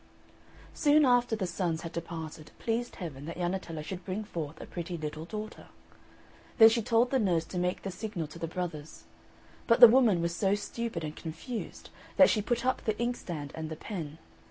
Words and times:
Soon 0.73 1.05
after 1.05 1.35
the 1.35 1.45
sons 1.45 1.81
had 1.81 1.91
departed 1.93 2.47
it 2.47 2.57
pleased 2.57 2.95
Heaven 2.95 3.25
that 3.25 3.37
Jannetella 3.37 3.83
should 3.83 4.03
bring 4.03 4.23
forth 4.23 4.59
a 4.59 4.65
pretty 4.65 4.97
little 4.97 5.25
daughter; 5.25 5.67
then 6.57 6.69
she 6.69 6.81
told 6.81 7.11
the 7.11 7.19
nurse 7.19 7.45
to 7.45 7.59
make 7.59 7.83
the 7.83 7.91
signal 7.91 8.25
to 8.29 8.39
the 8.39 8.47
brothers, 8.47 9.03
but 9.67 9.79
the 9.79 9.87
woman 9.87 10.19
was 10.19 10.35
so 10.35 10.55
stupid 10.55 11.03
and 11.03 11.15
confused 11.15 11.91
that 12.17 12.31
she 12.31 12.41
put 12.41 12.65
up 12.65 12.81
the 12.85 12.97
inkstand 12.99 13.51
and 13.53 13.69
the 13.69 13.75
pen. 13.75 14.17